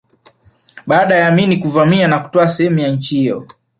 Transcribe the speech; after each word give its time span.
Baada 0.87 1.15
ya 1.15 1.27
Amin 1.27 1.61
kuvamia 1.61 2.07
na 2.07 2.19
kutwaa 2.19 2.47
sehemu 2.47 2.79
ya 2.79 2.87
nchi 2.91 3.15
hiyo 3.15 3.47